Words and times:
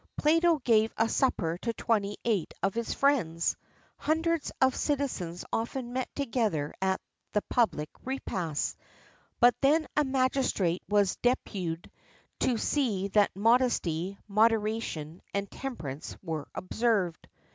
Plato 0.17 0.57
gave 0.57 0.91
a 0.97 1.07
supper 1.07 1.59
to 1.59 1.73
twenty 1.73 2.17
eight 2.25 2.55
of 2.63 2.73
his 2.73 2.91
friends.[XXXIV 2.91 3.53
9] 3.53 3.57
Hundreds 4.07 4.51
of 4.59 4.75
citizens 4.75 5.45
often 5.53 5.93
met 5.93 6.09
together 6.15 6.73
at 6.81 6.99
the 7.33 7.43
public 7.43 7.87
repasts; 8.03 8.75
but 9.39 9.53
then 9.61 9.85
a 9.95 10.03
magistrate 10.03 10.81
was 10.89 11.17
deputed 11.17 11.91
to 12.39 12.57
see 12.57 13.09
that 13.09 13.35
modesty, 13.35 14.17
moderation, 14.27 15.21
and 15.35 15.51
temperance 15.51 16.17
were 16.23 16.47
observed. 16.55 17.27